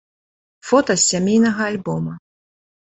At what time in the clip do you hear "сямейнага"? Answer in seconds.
1.11-1.71